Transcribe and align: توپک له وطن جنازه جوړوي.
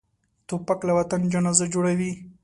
توپک 0.47 0.79
له 0.87 0.93
وطن 0.99 1.21
جنازه 1.33 1.65
جوړوي. 1.73 2.11